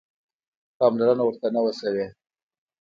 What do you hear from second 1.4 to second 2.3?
نه وه شوې.